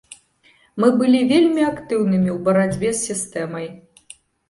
Мы 0.83 0.89
былі 1.01 1.19
вельмі 1.33 1.67
актыўнымі 1.73 2.29
ў 2.37 2.41
барацьбе 2.51 2.89
з 2.93 2.99
сістэмай. 3.07 3.73